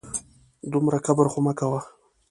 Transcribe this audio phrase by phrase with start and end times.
[0.73, 1.79] دومره کبر خو مه کوه